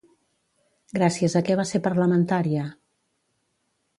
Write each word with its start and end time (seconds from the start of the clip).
Gràcies 0.97 1.35
a 1.39 1.41
què 1.49 1.59
va 1.59 1.67
ser 1.73 1.83
parlamentària? 1.87 2.65